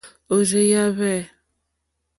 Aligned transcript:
Òrzèèyá 0.33 0.81
hwɛ̂. 0.95 1.19